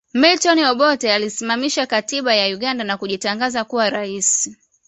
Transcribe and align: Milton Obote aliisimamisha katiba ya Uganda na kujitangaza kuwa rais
Milton 0.13 0.63
Obote 0.65 1.11
aliisimamisha 1.13 1.85
katiba 1.85 2.35
ya 2.35 2.47
Uganda 2.55 2.83
na 2.83 2.97
kujitangaza 2.97 3.63
kuwa 3.63 3.89
rais 3.89 4.57